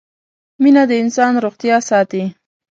مينه 0.61 0.83
د 0.89 0.91
انسان 1.03 1.31
روغتيا 1.45 1.77
ساتي 1.89 2.23